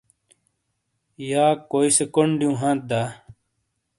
یا 1.31 1.45
کوئی 1.71 1.89
کونڈ 2.13 2.31
دِیوں 2.39 2.55
ہانت 2.61 2.81
دا؟ 2.89 3.01